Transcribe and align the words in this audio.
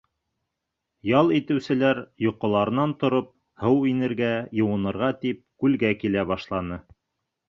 Ял 1.17 1.27
итеүселәр, 1.39 1.99
йоҡоларынан 2.25 2.95
тороп, 3.03 3.29
һыу 3.65 3.83
инергә, 3.89 4.31
йыуынырға 4.61 5.11
тип, 5.27 5.43
күлгә 5.65 5.93
килә 6.05 6.25
башланы. 6.33 6.79